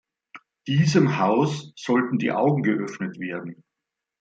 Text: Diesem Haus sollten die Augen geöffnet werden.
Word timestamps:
Diesem 0.65 1.19
Haus 1.19 1.73
sollten 1.75 2.17
die 2.17 2.31
Augen 2.31 2.63
geöffnet 2.63 3.19
werden. 3.19 3.63